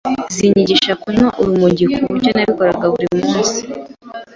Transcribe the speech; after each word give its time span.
zinyigisha 0.35 0.93
kunywa 1.01 1.29
urumogi 1.41 1.85
ku 1.93 2.01
buryo 2.11 2.29
nabikoraga 2.31 2.85
buri 2.93 3.07
munsi, 3.21 3.59